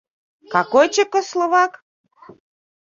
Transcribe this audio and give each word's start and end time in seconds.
—Какой 0.53 0.87
Чекословак? 0.95 1.71